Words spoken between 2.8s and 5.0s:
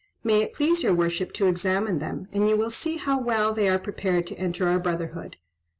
how well they are prepared to enter our